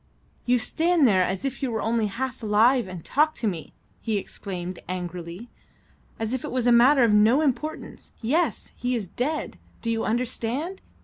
[0.47, 4.17] "You stand there as if you were only half alive, and talk to me," he
[4.17, 5.51] exclaimed angrily,
[6.17, 8.11] "as if it was a matter of no importance.
[8.19, 9.59] Yes, he is dead!
[9.83, 10.81] Do you understand?